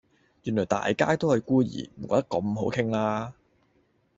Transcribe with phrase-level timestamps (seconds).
[0.41, 3.35] 原來大家都係孤兒，唔怪得咁好傾啦